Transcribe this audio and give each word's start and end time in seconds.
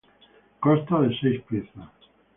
Consta 0.63 0.99
de 1.03 1.15
seis 1.19 1.39
piezas. 1.47 1.91